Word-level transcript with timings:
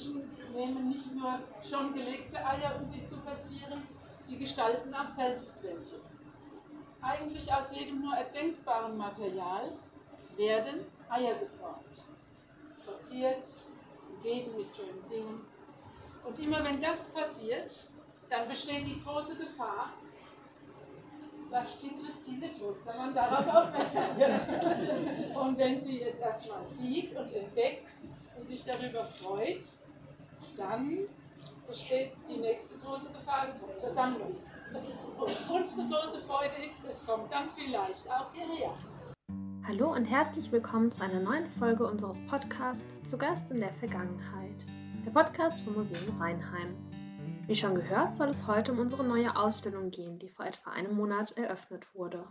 Menschen 0.00 0.30
nehmen 0.54 0.88
nicht 0.88 1.14
nur 1.14 1.40
schon 1.62 1.92
gelegte 1.92 2.38
Eier, 2.38 2.78
um 2.80 2.88
sie 2.88 3.04
zu 3.04 3.16
verzieren, 3.16 3.82
sie 4.22 4.38
gestalten 4.38 4.94
auch 4.94 5.08
selbst 5.08 5.62
welche. 5.62 5.96
Eigentlich 7.02 7.52
aus 7.52 7.74
jedem 7.74 8.02
nur 8.02 8.14
erdenkbaren 8.14 8.96
Material 8.96 9.72
werden 10.36 10.86
Eier 11.08 11.34
geformt, 11.34 12.04
verziert, 12.80 13.46
umgeben 14.14 14.56
mit 14.56 14.76
schönen 14.76 15.08
Dingen. 15.08 15.46
Und 16.24 16.38
immer 16.38 16.62
wenn 16.64 16.80
das 16.80 17.06
passiert, 17.06 17.88
dann 18.28 18.48
besteht 18.48 18.86
die 18.86 19.02
große 19.02 19.36
Gefahr, 19.36 19.92
dass 21.50 21.80
die 21.80 21.90
Christine 22.00 22.48
Klostermann 22.48 23.14
darauf 23.14 23.46
aufmerksam 23.48 24.16
wird. 24.16 25.34
Und 25.36 25.58
wenn 25.58 25.80
sie 25.80 26.02
es 26.02 26.18
erstmal 26.18 26.64
sieht 26.64 27.16
und 27.16 27.32
entdeckt 27.32 27.90
und 28.38 28.46
sich 28.46 28.64
darüber 28.64 29.02
freut, 29.04 29.64
dann 30.56 31.06
besteht 31.66 32.12
die 32.28 32.38
nächste 32.38 32.78
große 32.78 33.12
Gefahr, 33.12 33.46
es 33.46 33.58
kommt. 33.58 33.70
Und 35.18 35.50
unsere 35.50 35.88
große 35.88 36.20
Freude 36.20 36.64
ist, 36.64 36.84
es 36.86 37.04
kommt 37.06 37.30
dann 37.30 37.48
vielleicht 37.50 38.10
auch 38.10 38.32
hierher. 38.32 38.74
Hallo 39.66 39.92
und 39.92 40.04
herzlich 40.04 40.50
willkommen 40.50 40.90
zu 40.90 41.04
einer 41.04 41.20
neuen 41.20 41.46
Folge 41.52 41.86
unseres 41.86 42.26
Podcasts 42.26 43.02
Zu 43.02 43.18
Gast 43.18 43.50
in 43.50 43.60
der 43.60 43.72
Vergangenheit. 43.74 44.66
Der 45.04 45.10
Podcast 45.10 45.60
vom 45.60 45.74
Museum 45.74 46.20
Rheinheim. 46.20 46.74
Wie 47.46 47.54
schon 47.56 47.74
gehört, 47.74 48.14
soll 48.14 48.28
es 48.28 48.46
heute 48.46 48.72
um 48.72 48.78
unsere 48.78 49.04
neue 49.04 49.36
Ausstellung 49.36 49.90
gehen, 49.90 50.18
die 50.18 50.28
vor 50.28 50.46
etwa 50.46 50.70
einem 50.70 50.94
Monat 50.94 51.36
eröffnet 51.36 51.86
wurde. 51.94 52.26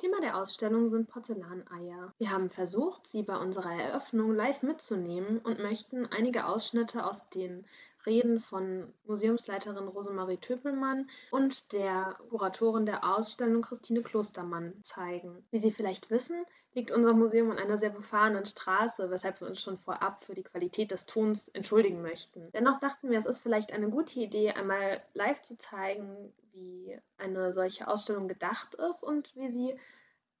Thema 0.00 0.18
der 0.22 0.38
Ausstellung 0.38 0.88
sind 0.88 1.10
Porzellaneier. 1.10 2.14
Wir 2.16 2.30
haben 2.30 2.48
versucht, 2.48 3.06
sie 3.06 3.22
bei 3.22 3.36
unserer 3.36 3.74
Eröffnung 3.74 4.34
live 4.34 4.62
mitzunehmen 4.62 5.40
und 5.40 5.58
möchten 5.58 6.06
einige 6.06 6.46
Ausschnitte 6.46 7.04
aus 7.04 7.28
den 7.28 7.66
Reden 8.06 8.40
von 8.40 8.92
Museumsleiterin 9.04 9.88
Rosemarie 9.88 10.38
Töpelmann 10.38 11.08
und 11.30 11.72
der 11.72 12.16
Kuratorin 12.30 12.86
der 12.86 13.04
Ausstellung 13.04 13.62
Christine 13.62 14.02
Klostermann 14.02 14.74
zeigen. 14.82 15.44
Wie 15.50 15.58
Sie 15.58 15.70
vielleicht 15.70 16.10
wissen, 16.10 16.44
liegt 16.72 16.90
unser 16.90 17.12
Museum 17.12 17.50
an 17.50 17.58
einer 17.58 17.78
sehr 17.78 17.90
befahrenen 17.90 18.46
Straße, 18.46 19.10
weshalb 19.10 19.40
wir 19.40 19.48
uns 19.48 19.60
schon 19.60 19.78
vorab 19.78 20.24
für 20.24 20.34
die 20.34 20.44
Qualität 20.44 20.92
des 20.92 21.06
Tons 21.06 21.48
entschuldigen 21.48 22.00
möchten. 22.00 22.50
Dennoch 22.52 22.78
dachten 22.78 23.10
wir, 23.10 23.18
es 23.18 23.26
ist 23.26 23.40
vielleicht 23.40 23.72
eine 23.72 23.90
gute 23.90 24.20
Idee, 24.20 24.50
einmal 24.50 25.02
live 25.14 25.42
zu 25.42 25.58
zeigen, 25.58 26.32
wie 26.52 26.98
eine 27.18 27.52
solche 27.52 27.88
Ausstellung 27.88 28.28
gedacht 28.28 28.76
ist 28.76 29.02
und 29.02 29.34
wie 29.34 29.50
sie 29.50 29.74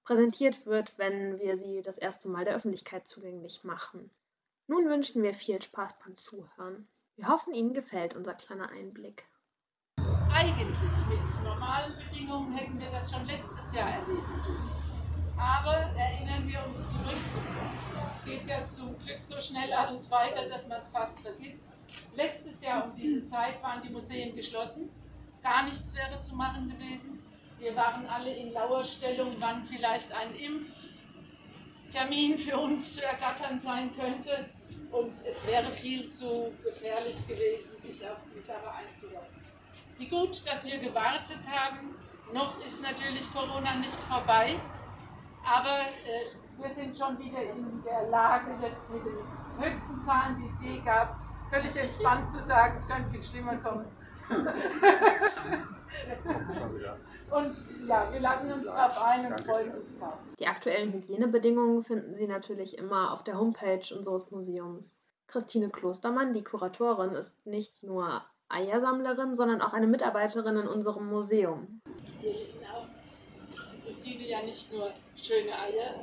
präsentiert 0.04 0.66
wird, 0.66 0.96
wenn 0.98 1.38
wir 1.38 1.56
sie 1.56 1.82
das 1.82 1.98
erste 1.98 2.28
Mal 2.28 2.44
der 2.44 2.54
Öffentlichkeit 2.54 3.06
zugänglich 3.06 3.64
machen. 3.64 4.10
Nun 4.66 4.88
wünschen 4.88 5.22
wir 5.22 5.34
viel 5.34 5.60
Spaß 5.60 5.94
beim 6.04 6.16
Zuhören. 6.16 6.86
Wir 7.16 7.28
hoffen, 7.28 7.52
Ihnen 7.52 7.74
gefällt 7.74 8.16
unser 8.16 8.34
kleiner 8.34 8.70
Einblick. 8.70 9.26
Eigentlich 10.32 11.06
mit 11.08 11.44
normalen 11.44 11.94
Bedingungen 11.98 12.54
hätten 12.54 12.80
wir 12.80 12.90
das 12.90 13.12
schon 13.12 13.26
letztes 13.26 13.74
Jahr 13.74 13.90
erleben 13.90 14.22
Aber 15.36 15.74
erinnern 15.74 16.48
wir 16.48 16.64
uns 16.66 16.90
zurück, 16.90 17.20
es 18.06 18.24
geht 18.24 18.46
ja 18.46 18.64
zum 18.64 18.98
Glück 18.98 19.18
so 19.20 19.40
schnell 19.40 19.72
alles 19.72 20.10
weiter, 20.10 20.48
dass 20.48 20.68
man 20.68 20.80
es 20.80 20.90
fast 20.90 21.20
vergisst. 21.20 21.64
Letztes 22.14 22.62
Jahr 22.62 22.84
um 22.84 22.94
diese 22.94 23.24
Zeit 23.24 23.62
waren 23.62 23.82
die 23.82 23.90
Museen 23.90 24.34
geschlossen. 24.34 24.88
Gar 25.42 25.64
nichts 25.64 25.94
wäre 25.94 26.20
zu 26.20 26.36
machen 26.36 26.70
gewesen. 26.70 27.18
Wir 27.58 27.74
waren 27.76 28.06
alle 28.06 28.34
in 28.34 28.52
Lauerstellung, 28.52 29.34
wann 29.40 29.66
vielleicht 29.66 30.12
ein 30.12 30.34
Impftermin 30.34 32.38
für 32.38 32.58
uns 32.58 32.94
zu 32.94 33.04
ergattern 33.04 33.60
sein 33.60 33.94
könnte. 33.94 34.48
Und 34.92 35.12
es 35.12 35.46
wäre 35.46 35.70
viel 35.70 36.08
zu 36.08 36.52
gefährlich 36.64 37.16
gewesen, 37.26 37.80
sich 37.80 38.08
auf 38.08 38.18
die 38.34 38.40
Sache 38.40 38.72
einzulassen. 38.72 39.40
Wie 39.98 40.08
gut, 40.08 40.46
dass 40.46 40.64
wir 40.64 40.78
gewartet 40.78 41.40
haben. 41.50 41.94
Noch 42.32 42.64
ist 42.64 42.82
natürlich 42.82 43.32
Corona 43.32 43.74
nicht 43.76 44.02
vorbei, 44.04 44.56
aber 45.44 45.80
äh, 45.80 46.62
wir 46.62 46.70
sind 46.70 46.96
schon 46.96 47.18
wieder 47.18 47.42
in 47.42 47.82
der 47.82 48.08
Lage, 48.08 48.54
jetzt 48.62 48.88
mit 48.92 49.04
den 49.04 49.18
höchsten 49.58 49.98
Zahlen, 49.98 50.36
die 50.36 50.44
es 50.44 50.62
je 50.62 50.78
gab, 50.80 51.18
völlig 51.50 51.76
entspannt 51.76 52.30
zu 52.30 52.40
sagen, 52.40 52.76
es 52.76 52.86
könnte 52.86 53.10
viel 53.10 53.24
schlimmer 53.24 53.56
kommen. 53.56 53.84
Und 57.30 57.56
ja, 57.86 58.08
wir 58.12 58.20
lassen 58.20 58.52
uns 58.52 58.66
darauf 58.66 59.00
ein 59.00 59.26
und 59.26 59.40
freuen 59.42 59.72
uns 59.72 59.98
drauf. 59.98 60.14
Die 60.40 60.48
aktuellen 60.48 60.92
Hygienebedingungen 60.92 61.84
finden 61.84 62.16
Sie 62.16 62.26
natürlich 62.26 62.76
immer 62.76 63.12
auf 63.12 63.22
der 63.22 63.38
Homepage 63.38 63.82
unseres 63.96 64.30
Museums. 64.32 64.98
Christine 65.28 65.70
Klostermann, 65.70 66.32
die 66.32 66.42
Kuratorin, 66.42 67.14
ist 67.14 67.46
nicht 67.46 67.84
nur 67.84 68.24
Eiersammlerin, 68.48 69.36
sondern 69.36 69.62
auch 69.62 69.72
eine 69.72 69.86
Mitarbeiterin 69.86 70.56
in 70.56 70.66
unserem 70.66 71.08
Museum. 71.08 71.80
Wir 72.20 72.32
wissen 72.32 72.64
auch, 72.74 72.79
ja 74.30 74.42
nicht 74.42 74.72
nur 74.72 74.92
schöne 75.16 75.52
Eier 75.58 75.94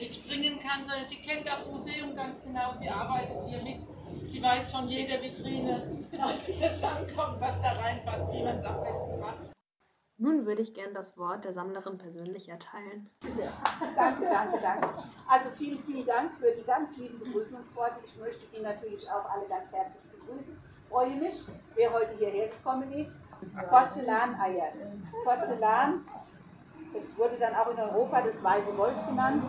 mitbringen 0.00 0.58
kann, 0.60 0.86
sondern 0.86 1.06
sie 1.06 1.16
kennt 1.16 1.46
das 1.46 1.70
Museum 1.70 2.16
ganz 2.16 2.42
genau. 2.42 2.72
Sie 2.74 2.88
arbeitet 2.88 3.36
hier 3.48 3.62
mit. 3.62 3.86
Sie 4.26 4.42
weiß 4.42 4.72
von 4.72 4.88
jeder 4.88 5.20
Vitrine, 5.20 6.06
wie 6.46 6.64
es 6.64 6.82
ankommt, 6.82 7.40
was 7.40 7.60
da 7.60 7.72
reinpasst, 7.72 8.32
wie 8.32 8.42
man 8.42 8.56
es 8.56 8.64
am 8.64 8.82
besten 8.82 9.20
macht. 9.20 9.54
Nun 10.16 10.46
würde 10.46 10.62
ich 10.62 10.74
gern 10.74 10.94
das 10.94 11.18
Wort 11.18 11.44
der 11.44 11.52
Sammlerin 11.52 11.98
persönlich 11.98 12.48
erteilen. 12.48 13.10
Danke, 13.96 14.26
danke, 14.30 14.58
danke. 14.62 14.88
Also 15.28 15.50
vielen, 15.50 15.78
vielen 15.78 16.06
Dank 16.06 16.32
für 16.38 16.52
die 16.52 16.62
ganz 16.62 16.96
lieben 16.98 17.18
Begrüßungsworte. 17.18 17.96
Ich 18.06 18.16
möchte 18.18 18.46
Sie 18.46 18.62
natürlich 18.62 19.10
auch 19.10 19.28
alle 19.28 19.46
ganz 19.48 19.72
herzlich 19.72 20.02
begrüßen. 20.12 20.56
Ich 20.56 20.88
freue 20.88 21.16
mich, 21.16 21.44
wer 21.74 21.92
heute 21.92 22.16
hierher 22.16 22.46
gekommen 22.46 22.92
ist. 22.92 23.22
Porzellaneier. 23.68 24.72
Porzellan, 25.24 26.06
es 26.96 27.18
wurde 27.18 27.36
dann 27.38 27.54
auch 27.54 27.70
in 27.70 27.78
Europa 27.78 28.22
das 28.22 28.42
weiße 28.42 28.72
Gold 28.72 29.04
genannt, 29.06 29.44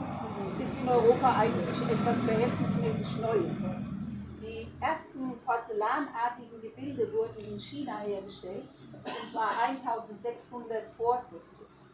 ist 0.60 0.78
in 0.78 0.90
Europa 0.90 1.36
eigentlich 1.38 1.82
etwas 1.90 2.18
verhältnismäßig 2.20 3.18
Neues. 3.22 3.70
Die 4.42 4.68
ersten 4.82 5.38
porzellanartigen 5.46 6.62
Gebilde 6.62 7.12
wurden 7.14 7.46
in 7.52 7.60
China 7.60 8.00
hergestellt 8.00 8.68
und 9.04 9.28
zwar 9.28 9.50
1600 9.68 10.88
vor 10.88 11.24
Christus. 11.30 11.94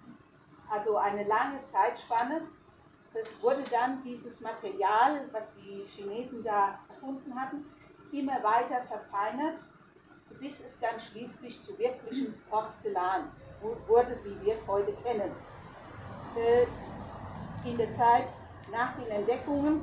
Also 0.70 0.98
eine 0.98 1.26
lange 1.26 1.64
Zeitspanne. 1.64 2.42
Das 3.14 3.42
wurde 3.44 3.64
dann 3.70 4.02
dieses 4.04 4.40
Material, 4.40 5.28
was 5.34 5.52
die 5.54 5.84
Chinesen 5.86 6.44
da 6.44 6.80
erfunden 6.88 7.36
hatten, 7.36 7.66
immer 8.14 8.42
weiter 8.42 8.82
verfeinert, 8.82 9.60
bis 10.40 10.64
es 10.64 10.80
dann 10.80 10.98
schließlich 10.98 11.62
zu 11.62 11.78
wirklichem 11.78 12.34
Porzellan 12.50 13.32
wurde, 13.62 14.18
wie 14.24 14.46
wir 14.46 14.54
es 14.54 14.68
heute 14.68 14.94
kennen. 15.04 15.32
Äh, 16.36 16.66
in 17.70 17.78
der 17.78 17.94
Zeit 17.94 18.28
nach 18.72 18.96
den 18.96 19.08
Entdeckungen 19.08 19.82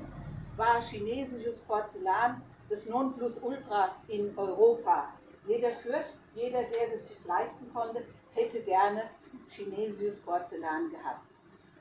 war 0.57 0.83
chinesisches 0.83 1.61
Porzellan 1.61 2.43
das 2.69 2.87
Nonplusultra 2.87 3.91
in 4.09 4.37
Europa. 4.37 5.09
Jeder 5.47 5.71
Fürst, 5.71 6.25
jeder, 6.35 6.63
der 6.65 6.95
es 6.95 7.09
sich 7.09 7.25
leisten 7.25 7.73
konnte, 7.73 8.05
hätte 8.35 8.61
gerne 8.63 9.03
chinesisches 9.49 10.21
Porzellan 10.21 10.91
gehabt. 10.91 11.23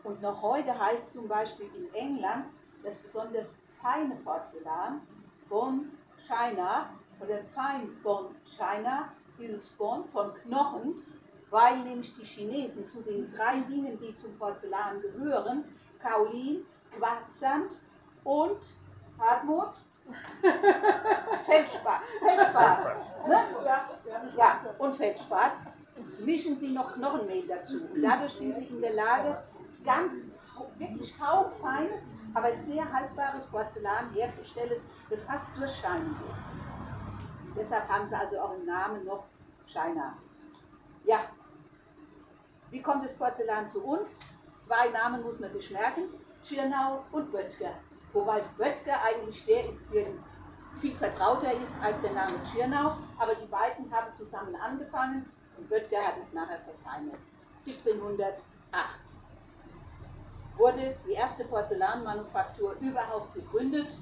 Und 0.03 0.21
noch 0.21 0.41
heute 0.41 0.77
heißt 0.79 1.11
zum 1.11 1.27
Beispiel 1.27 1.69
in 1.75 1.93
England 1.93 2.45
das 2.83 2.97
besonders 2.97 3.57
feine 3.81 4.15
Porzellan 4.23 5.01
Bon 5.49 5.91
China 6.27 6.89
oder 7.19 7.41
Fine 7.43 7.87
Bon 8.03 8.35
China, 8.45 9.11
dieses 9.39 9.69
Bon 9.69 10.05
von 10.07 10.33
Knochen, 10.35 11.03
weil 11.49 11.77
nämlich 11.79 12.13
die 12.15 12.23
Chinesen 12.23 12.85
zu 12.85 13.01
den 13.01 13.27
drei 13.29 13.59
Dingen, 13.61 13.97
die 13.99 14.15
zum 14.15 14.37
Porzellan 14.37 15.01
gehören, 15.01 15.63
Kaolin, 15.99 16.65
Quarzsand 16.97 17.77
und 18.23 18.59
Hartmut, 19.19 19.73
Feldspat, 21.43 22.01
Feldspat, 22.19 23.27
ne? 23.27 23.37
ja, 24.37 24.61
und 24.77 24.95
Feldspat, 24.95 25.53
mischen 26.19 26.55
sie 26.55 26.71
noch 26.71 26.93
Knochenmehl 26.93 27.45
dazu. 27.47 27.81
Und 27.93 28.01
dadurch 28.01 28.33
sind 28.33 28.55
sie 28.55 28.67
in 28.67 28.81
der 28.81 28.93
Lage, 28.93 29.41
ganz, 29.83 30.23
wirklich 30.77 31.13
hauchfeines, 31.19 32.03
aber 32.33 32.51
sehr 32.51 32.91
haltbares 32.91 33.47
Porzellan 33.47 34.11
herzustellen, 34.13 34.79
das 35.09 35.23
fast 35.23 35.57
durchscheinend 35.57 36.15
ist. 36.29 36.45
Deshalb 37.55 37.87
haben 37.89 38.07
sie 38.07 38.15
also 38.15 38.39
auch 38.39 38.53
im 38.53 38.65
Namen 38.65 39.03
noch 39.05 39.23
China. 39.65 40.15
Ja, 41.05 41.19
wie 42.71 42.81
kommt 42.81 43.05
das 43.05 43.15
Porzellan 43.15 43.69
zu 43.69 43.83
uns? 43.83 44.19
Zwei 44.59 44.89
Namen 44.89 45.23
muss 45.23 45.39
man 45.39 45.51
sich 45.51 45.71
merken, 45.71 46.03
Tschirnau 46.43 47.05
und 47.11 47.31
Böttger. 47.31 47.71
Wobei 48.13 48.41
Böttger 48.57 49.01
eigentlich 49.03 49.45
der 49.45 49.67
ist, 49.67 49.91
der 49.93 50.07
viel 50.79 50.95
vertrauter 50.95 51.51
ist 51.53 51.75
als 51.81 52.01
der 52.01 52.13
Name 52.13 52.41
Tschirnau, 52.43 52.97
aber 53.17 53.35
die 53.35 53.47
beiden 53.47 53.91
haben 53.91 54.13
zusammen 54.15 54.55
angefangen 54.55 55.29
und 55.57 55.69
Böttger 55.69 55.99
hat 55.99 56.15
es 56.19 56.33
nachher 56.33 56.59
verfeinert. 56.59 57.17
1708 57.65 58.43
wurde 60.57 60.95
die 61.07 61.13
erste 61.13 61.45
Porzellanmanufaktur 61.45 62.75
überhaupt 62.79 63.33
gegründet. 63.33 63.97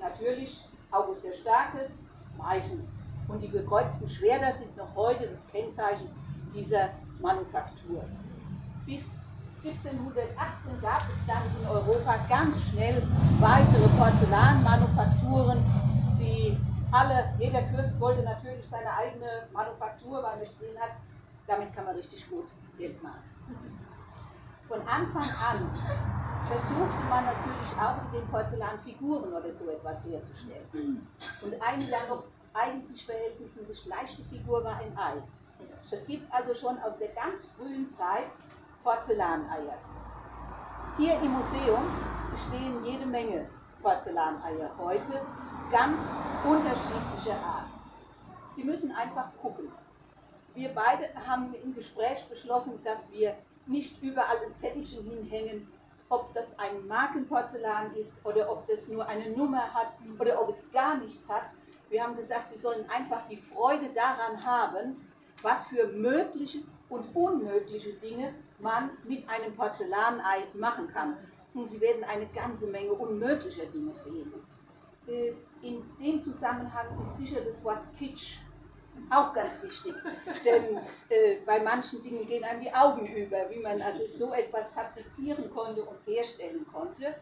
Natürlich 0.00 0.68
August 0.90 1.24
der 1.24 1.32
Starke, 1.32 1.90
Meißen. 2.36 2.86
Und 3.28 3.40
die 3.40 3.50
gekreuzten 3.50 4.08
Schwerter 4.08 4.52
sind 4.52 4.76
noch 4.76 4.94
heute 4.96 5.28
das 5.28 5.46
Kennzeichen 5.48 6.10
dieser 6.52 6.90
Manufaktur. 7.22 8.04
Bis 8.86 9.24
1718 9.64 10.80
gab 10.82 11.02
es 11.08 11.24
dann 11.26 11.42
in 11.60 11.66
Europa 11.68 12.18
ganz 12.28 12.68
schnell 12.68 13.02
weitere 13.38 13.88
Porzellanmanufakturen, 13.96 15.62
die 16.18 16.56
alle, 16.90 17.32
jeder 17.38 17.62
Fürst 17.62 17.98
wollte 18.00 18.22
natürlich 18.22 18.66
seine 18.68 18.92
eigene 18.92 19.46
Manufaktur, 19.52 20.22
weil 20.22 20.32
man 20.32 20.40
gesehen 20.40 20.78
hat, 20.78 20.90
damit 21.46 21.72
kann 21.74 21.84
man 21.84 21.94
richtig 21.94 22.28
gut 22.28 22.46
Geld 22.76 23.02
machen. 23.02 23.22
Von 24.68 24.80
Anfang 24.88 25.28
an 25.50 25.70
versuchte 26.44 27.04
man 27.08 27.24
natürlich 27.24 27.78
auch 27.78 27.96
in 28.04 28.20
den 28.20 28.28
Porzellanfiguren 28.28 29.32
oder 29.32 29.52
so 29.52 29.70
etwas 29.70 30.04
herzustellen. 30.04 31.06
Und 31.42 31.62
eine 31.62 31.84
ja 31.88 31.98
noch 32.08 32.24
eigentlich 32.54 33.04
verhältnismäßig 33.06 33.86
leichte 33.86 34.22
Figur 34.24 34.64
war 34.64 34.76
ein 34.76 34.96
Ei. 34.96 35.22
Es 35.90 36.06
gibt 36.06 36.32
also 36.32 36.54
schon 36.54 36.78
aus 36.80 36.98
der 36.98 37.08
ganz 37.08 37.46
frühen 37.46 37.88
Zeit 37.88 38.30
Porzellaneier. 38.82 39.76
Hier 40.96 41.20
im 41.20 41.32
Museum 41.32 41.82
stehen 42.36 42.84
jede 42.84 43.06
Menge 43.06 43.48
Porzellaneier 43.82 44.70
heute, 44.78 45.20
ganz 45.70 46.00
unterschiedlicher 46.44 47.38
Art. 47.44 47.72
Sie 48.52 48.64
müssen 48.64 48.92
einfach 48.92 49.30
gucken. 49.40 49.70
Wir 50.54 50.74
beide 50.74 51.08
haben 51.26 51.54
im 51.54 51.74
Gespräch 51.74 52.26
beschlossen, 52.28 52.78
dass 52.84 53.10
wir 53.12 53.36
nicht 53.66 54.02
überall 54.02 54.36
ein 54.44 54.54
Zettelchen 54.54 55.04
hinhängen, 55.04 55.66
ob 56.08 56.34
das 56.34 56.58
ein 56.58 56.86
Markenporzellan 56.86 57.94
ist 57.94 58.14
oder 58.24 58.50
ob 58.50 58.66
das 58.66 58.88
nur 58.88 59.06
eine 59.06 59.30
Nummer 59.30 59.72
hat 59.72 59.92
oder 60.18 60.40
ob 60.42 60.50
es 60.50 60.70
gar 60.70 60.96
nichts 60.98 61.28
hat. 61.28 61.44
Wir 61.88 62.02
haben 62.02 62.16
gesagt, 62.16 62.50
Sie 62.50 62.58
sollen 62.58 62.88
einfach 62.90 63.22
die 63.26 63.36
Freude 63.36 63.92
daran 63.94 64.44
haben, 64.44 65.11
was 65.40 65.64
für 65.64 65.88
mögliche 65.88 66.58
und 66.88 67.04
unmögliche 67.14 67.94
Dinge 67.94 68.34
man 68.58 68.90
mit 69.04 69.28
einem 69.28 69.54
Porzellanei 69.54 70.46
machen 70.54 70.88
kann. 70.88 71.16
Und 71.54 71.68
Sie 71.68 71.80
werden 71.80 72.04
eine 72.04 72.26
ganze 72.26 72.66
Menge 72.66 72.92
unmöglicher 72.92 73.66
Dinge 73.66 73.92
sehen. 73.92 74.32
Äh, 75.06 75.32
in 75.62 75.82
dem 76.00 76.22
Zusammenhang 76.22 76.86
ist 77.02 77.16
sicher 77.16 77.40
das 77.40 77.64
Wort 77.64 77.82
Kitsch 77.98 78.38
auch 79.10 79.32
ganz 79.32 79.62
wichtig. 79.62 79.94
Denn 80.44 80.76
äh, 81.08 81.36
bei 81.46 81.60
manchen 81.60 82.00
Dingen 82.00 82.26
gehen 82.26 82.44
einem 82.44 82.60
die 82.60 82.74
Augen 82.74 83.06
über, 83.06 83.50
wie 83.50 83.60
man 83.60 83.80
also 83.82 84.06
so 84.06 84.32
etwas 84.32 84.68
fabrizieren 84.72 85.50
konnte 85.52 85.82
und 85.82 85.98
herstellen 86.06 86.66
konnte. 86.72 87.14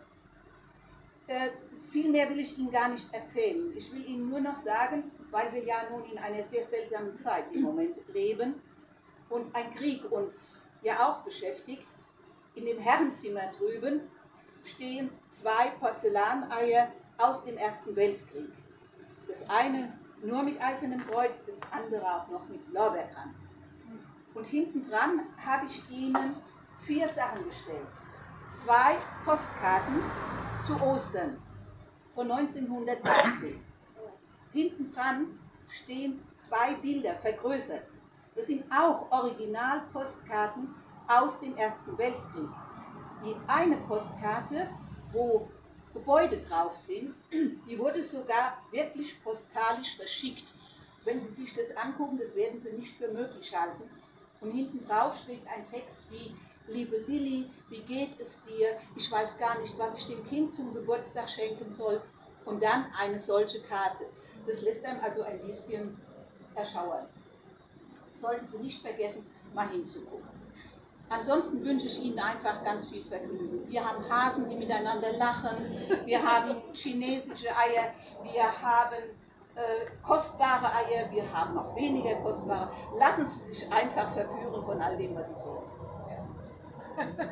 Äh, 1.26 1.50
viel 1.88 2.10
mehr 2.10 2.28
will 2.28 2.40
ich 2.40 2.58
Ihnen 2.58 2.70
gar 2.70 2.88
nicht 2.88 3.12
erzählen. 3.14 3.72
Ich 3.76 3.92
will 3.92 4.04
Ihnen 4.04 4.28
nur 4.28 4.40
noch 4.40 4.56
sagen, 4.56 5.10
weil 5.30 5.52
wir 5.52 5.64
ja 5.64 5.76
nun 5.90 6.04
in 6.04 6.18
einer 6.18 6.42
sehr 6.42 6.64
seltsamen 6.64 7.16
Zeit 7.16 7.50
im 7.52 7.62
Moment 7.62 7.96
leben 8.08 8.60
und 9.28 9.54
ein 9.54 9.74
Krieg 9.74 10.10
uns 10.10 10.66
ja 10.82 11.08
auch 11.08 11.22
beschäftigt. 11.22 11.86
In 12.54 12.66
dem 12.66 12.78
Herrenzimmer 12.78 13.52
drüben 13.58 14.00
stehen 14.64 15.10
zwei 15.30 15.70
Porzellaneier 15.78 16.92
aus 17.18 17.44
dem 17.44 17.56
Ersten 17.56 17.94
Weltkrieg. 17.96 18.50
Das 19.28 19.48
eine 19.48 19.96
nur 20.22 20.42
mit 20.42 20.60
eisernem 20.60 21.04
Kreuz, 21.06 21.44
das 21.44 21.60
andere 21.72 22.04
auch 22.04 22.28
noch 22.28 22.48
mit 22.48 22.60
Lorbeerkranz. 22.72 23.48
Und 24.34 24.46
hinten 24.46 24.82
dran 24.82 25.22
habe 25.44 25.66
ich 25.66 25.90
Ihnen 25.90 26.34
vier 26.80 27.08
Sachen 27.08 27.44
gestellt. 27.44 27.86
Zwei 28.52 28.96
Postkarten 29.24 30.02
zu 30.64 30.80
Ostern 30.80 31.40
von 32.14 32.30
1913. 32.30 33.60
Hinten 34.52 34.92
dran 34.92 35.38
stehen 35.68 36.20
zwei 36.36 36.74
Bilder, 36.74 37.14
vergrößert. 37.14 37.84
Das 38.34 38.46
sind 38.46 38.64
auch 38.72 39.10
Originalpostkarten 39.10 40.74
aus 41.08 41.40
dem 41.40 41.56
Ersten 41.56 41.96
Weltkrieg. 41.98 42.48
Die 43.24 43.36
eine 43.46 43.76
Postkarte, 43.76 44.68
wo 45.12 45.48
Gebäude 45.92 46.38
drauf 46.38 46.76
sind, 46.76 47.14
die 47.32 47.78
wurde 47.78 48.04
sogar 48.04 48.56
wirklich 48.70 49.22
postalisch 49.22 49.96
verschickt. 49.96 50.54
Wenn 51.04 51.20
Sie 51.20 51.28
sich 51.28 51.54
das 51.54 51.76
angucken, 51.76 52.18
das 52.18 52.36
werden 52.36 52.58
Sie 52.58 52.72
nicht 52.72 52.92
für 52.92 53.08
möglich 53.08 53.54
halten. 53.56 53.82
Und 54.40 54.52
hinten 54.52 54.86
drauf 54.86 55.16
steht 55.16 55.46
ein 55.48 55.68
Text 55.70 56.04
wie, 56.10 56.34
liebe 56.68 56.96
Lilly, 56.96 57.50
wie 57.68 57.82
geht 57.82 58.18
es 58.20 58.42
dir? 58.42 58.68
Ich 58.96 59.10
weiß 59.10 59.38
gar 59.38 59.60
nicht, 59.60 59.78
was 59.78 59.96
ich 59.96 60.06
dem 60.06 60.24
Kind 60.24 60.52
zum 60.52 60.72
Geburtstag 60.72 61.28
schenken 61.28 61.72
soll. 61.72 62.00
Und 62.44 62.62
dann 62.62 62.86
eine 62.98 63.18
solche 63.18 63.60
Karte. 63.60 64.06
Das 64.50 64.62
lässt 64.62 64.84
einem 64.84 65.00
also 65.00 65.22
ein 65.22 65.40
bisschen 65.42 65.96
erschauern. 66.56 67.06
Sollten 68.16 68.44
Sie 68.44 68.58
nicht 68.58 68.82
vergessen, 68.82 69.24
mal 69.54 69.68
hinzugucken. 69.68 70.28
Ansonsten 71.08 71.64
wünsche 71.64 71.86
ich 71.86 72.02
Ihnen 72.02 72.18
einfach 72.18 72.64
ganz 72.64 72.88
viel 72.88 73.04
Vergnügen. 73.04 73.68
Wir 73.70 73.88
haben 73.88 74.02
Hasen, 74.10 74.48
die 74.48 74.56
miteinander 74.56 75.12
lachen. 75.18 75.56
Wir 76.04 76.20
haben 76.20 76.56
chinesische 76.72 77.46
Eier. 77.56 77.94
Wir 78.24 78.42
haben 78.42 79.04
äh, 79.54 79.86
kostbare 80.02 80.66
Eier. 80.66 81.08
Wir 81.12 81.32
haben 81.32 81.56
auch 81.56 81.76
weniger 81.76 82.16
kostbare. 82.16 82.72
Lassen 82.98 83.26
Sie 83.26 83.54
sich 83.54 83.72
einfach 83.72 84.12
verführen 84.12 84.64
von 84.64 84.80
all 84.82 84.96
dem, 84.96 85.14
was 85.14 85.28
Sie 85.28 85.42
sehen. 85.42 85.62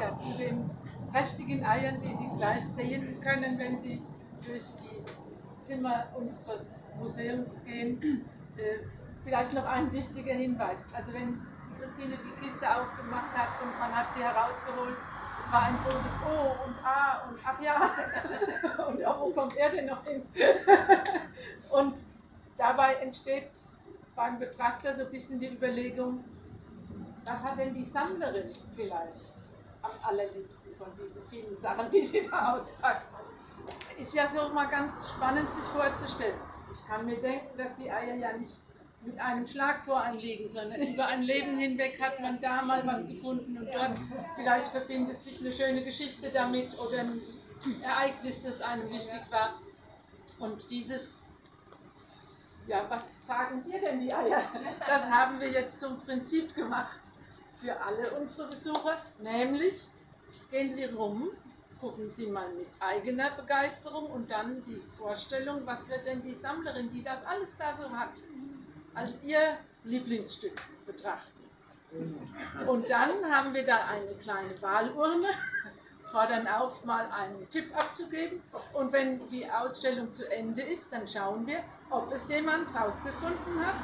Ja, 0.00 0.14
zu 0.14 0.28
den 0.36 0.70
prächtigen 1.26 1.66
Eiern, 1.66 2.00
die 2.00 2.14
Sie 2.14 2.28
gleich 2.36 2.64
sehen 2.64 3.20
können, 3.20 3.58
wenn 3.58 3.80
Sie 3.80 4.00
durch 4.46 4.62
die 4.76 5.60
Zimmer 5.60 6.06
unseres 6.16 6.92
Museums 7.00 7.64
gehen. 7.64 8.00
Äh, 8.56 8.78
vielleicht 9.24 9.52
noch 9.52 9.64
ein 9.64 9.90
wichtiger 9.92 10.34
Hinweis. 10.34 10.86
Also 10.94 11.12
wenn 11.12 11.40
Christine 11.80 12.16
die 12.18 12.30
Kiste 12.30 12.72
aufgemacht 12.76 13.36
hat 13.36 13.60
und 13.60 13.76
man 13.76 13.92
hat 13.92 14.12
sie 14.12 14.22
herausgeholt, 14.22 14.96
es 15.40 15.50
war 15.50 15.62
ein 15.62 15.82
großes 15.82 16.22
O 16.22 16.64
und 16.64 16.78
A 16.84 17.28
und 17.28 17.38
ach 17.44 17.60
ja, 17.60 17.90
und 18.86 19.00
ja, 19.00 19.18
wo 19.18 19.30
kommt 19.30 19.56
er 19.56 19.70
denn 19.70 19.86
noch 19.86 20.04
hin? 20.04 20.22
und 21.72 22.04
dabei 22.56 22.94
entsteht 22.94 23.50
beim 24.14 24.38
Betrachter 24.38 24.94
so 24.94 25.04
ein 25.04 25.10
bisschen 25.10 25.40
die 25.40 25.48
Überlegung, 25.48 26.24
was 27.24 27.42
hat 27.42 27.58
denn 27.58 27.74
die 27.74 27.82
Sammlerin 27.82 28.48
vielleicht 28.70 29.55
am 29.86 30.08
allerliebsten 30.08 30.74
von 30.76 30.88
diesen 30.94 31.22
vielen 31.24 31.56
Sachen, 31.56 31.90
die 31.90 32.04
sie 32.04 32.22
da 32.22 32.54
auspackt? 32.54 33.14
ist 33.98 34.14
ja 34.14 34.28
so 34.28 34.48
mal 34.52 34.66
ganz 34.66 35.10
spannend 35.10 35.50
sich 35.50 35.64
vorzustellen. 35.64 36.38
Ich 36.72 36.86
kann 36.86 37.06
mir 37.06 37.20
denken, 37.20 37.56
dass 37.56 37.76
die 37.76 37.90
Eier 37.90 38.14
ja 38.14 38.36
nicht 38.36 38.62
mit 39.02 39.18
einem 39.20 39.46
Schlag 39.46 39.84
vor 39.84 40.02
anliegen, 40.02 40.48
sondern 40.48 40.80
über 40.80 41.06
ein 41.06 41.22
Leben 41.22 41.56
hinweg 41.56 42.00
hat 42.00 42.20
man 42.20 42.40
da 42.40 42.62
mal 42.62 42.86
was 42.86 43.06
gefunden 43.06 43.56
und 43.58 43.66
dort 43.66 43.92
vielleicht 44.34 44.68
verbindet 44.68 45.20
sich 45.22 45.40
eine 45.40 45.52
schöne 45.52 45.84
Geschichte 45.84 46.30
damit 46.30 46.78
oder 46.78 47.00
ein 47.00 47.20
Ereignis, 47.82 48.42
das 48.42 48.60
einem 48.60 48.90
wichtig 48.90 49.20
war. 49.30 49.54
Und 50.38 50.70
dieses, 50.70 51.20
ja, 52.66 52.84
was 52.88 53.26
sagen 53.26 53.62
dir 53.64 53.80
denn 53.80 54.00
die 54.00 54.12
Eier? 54.12 54.42
Das 54.86 55.08
haben 55.08 55.40
wir 55.40 55.50
jetzt 55.50 55.78
zum 55.80 55.98
Prinzip 56.00 56.54
gemacht 56.54 57.12
für 57.60 57.80
alle 57.82 58.10
unsere 58.12 58.48
Besucher, 58.48 58.96
nämlich 59.18 59.88
gehen 60.50 60.72
Sie 60.72 60.84
rum 60.84 61.30
gucken 61.80 62.10
Sie 62.10 62.26
mal 62.26 62.48
mit 62.54 62.68
eigener 62.80 63.30
Begeisterung 63.30 64.10
und 64.10 64.30
dann 64.30 64.64
die 64.64 64.82
Vorstellung, 64.88 65.66
was 65.66 65.88
wird 65.88 66.06
denn 66.06 66.22
die 66.22 66.34
Sammlerin, 66.34 66.88
die 66.90 67.02
das 67.02 67.24
alles 67.24 67.56
da 67.56 67.74
so 67.74 67.90
hat, 67.90 68.22
als 68.94 69.22
ihr 69.24 69.58
Lieblingsstück 69.84 70.54
betrachten. 70.86 71.32
Und 72.66 72.90
dann 72.90 73.24
haben 73.30 73.54
wir 73.54 73.64
da 73.64 73.86
eine 73.86 74.14
kleine 74.14 74.60
Wahlurne, 74.60 75.28
fordern 76.02 76.46
auf, 76.46 76.84
mal 76.84 77.08
einen 77.10 77.48
Tipp 77.50 77.74
abzugeben. 77.76 78.42
Und 78.72 78.92
wenn 78.92 79.20
die 79.30 79.50
Ausstellung 79.50 80.12
zu 80.12 80.30
Ende 80.30 80.62
ist, 80.62 80.92
dann 80.92 81.06
schauen 81.06 81.46
wir, 81.46 81.62
ob 81.90 82.12
es 82.12 82.28
jemand 82.28 82.74
rausgefunden 82.74 83.64
hat. 83.64 83.76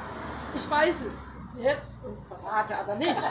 Ich 0.55 0.69
weiß 0.69 1.03
es 1.03 1.32
jetzt 1.59 2.05
und 2.05 2.17
verrate 2.25 2.75
aber 2.77 2.95
nichts. 2.95 3.21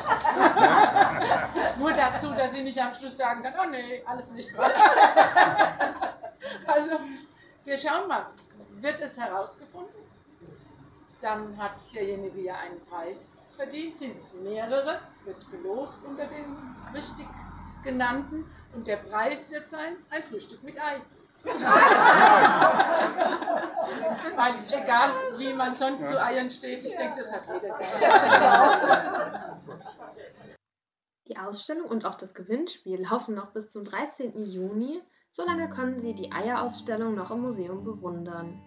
Nur 1.78 1.92
dazu, 1.92 2.28
dass 2.28 2.52
sie 2.52 2.62
nicht 2.62 2.80
am 2.80 2.92
Schluss 2.92 3.16
sagen 3.16 3.42
kann, 3.42 3.54
oh 3.60 3.70
nee, 3.70 4.02
alles 4.06 4.30
nicht 4.30 4.56
wahr. 4.56 4.70
also, 6.66 7.00
wir 7.64 7.78
schauen 7.78 8.08
mal, 8.08 8.26
wird 8.80 9.00
es 9.00 9.18
herausgefunden? 9.18 10.02
Dann 11.20 11.56
hat 11.56 11.94
derjenige 11.94 12.40
ja 12.40 12.56
einen 12.56 12.84
Preis 12.86 13.52
verdient, 13.56 13.96
sind 13.96 14.16
es 14.16 14.34
mehrere, 14.34 15.00
wird 15.24 15.50
gelost 15.50 16.04
unter 16.04 16.26
den 16.26 16.56
richtig 16.92 17.26
genannten 17.84 18.44
und 18.74 18.86
der 18.86 18.96
Preis 18.96 19.50
wird 19.50 19.68
sein 19.68 19.96
ein 20.10 20.22
Frühstück 20.22 20.62
mit 20.62 20.80
Ei. 20.80 21.00
Weil 24.42 24.56
egal 24.82 25.10
wie 25.38 25.52
man 25.52 25.76
sonst 25.76 26.08
zu 26.08 26.20
Eiern 26.20 26.50
steht, 26.50 26.84
ich 26.84 26.96
denke, 26.96 27.20
das 27.20 27.32
hat 27.32 27.42
jeder 27.46 27.78
gerne. 27.78 29.60
Die 31.28 31.36
Ausstellung 31.36 31.86
und 31.86 32.04
auch 32.04 32.16
das 32.16 32.34
Gewinnspiel 32.34 33.02
laufen 33.02 33.36
noch 33.36 33.52
bis 33.52 33.68
zum 33.68 33.84
13. 33.84 34.44
Juni. 34.44 35.00
Solange 35.30 35.68
können 35.68 36.00
Sie 36.00 36.12
die 36.12 36.32
Eierausstellung 36.32 37.14
noch 37.14 37.30
im 37.30 37.42
Museum 37.42 37.84
bewundern. 37.84 38.60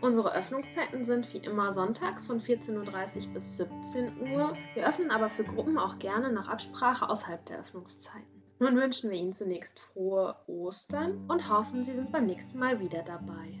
Unsere 0.00 0.32
Öffnungszeiten 0.32 1.04
sind 1.04 1.34
wie 1.34 1.38
immer 1.38 1.72
sonntags 1.72 2.24
von 2.24 2.40
14.30 2.40 3.26
Uhr 3.26 3.34
bis 3.34 3.56
17 3.56 4.32
Uhr. 4.32 4.52
Wir 4.74 4.86
öffnen 4.86 5.10
aber 5.10 5.28
für 5.28 5.42
Gruppen 5.42 5.76
auch 5.76 5.98
gerne 5.98 6.32
nach 6.32 6.48
Absprache 6.48 7.10
außerhalb 7.10 7.44
der 7.46 7.58
Öffnungszeiten. 7.58 8.42
Nun 8.60 8.76
wünschen 8.76 9.10
wir 9.10 9.18
Ihnen 9.18 9.32
zunächst 9.32 9.80
frohe 9.80 10.36
Ostern 10.46 11.28
und 11.28 11.50
hoffen, 11.50 11.82
Sie 11.82 11.96
sind 11.96 12.12
beim 12.12 12.26
nächsten 12.26 12.60
Mal 12.60 12.78
wieder 12.78 13.02
dabei. 13.02 13.60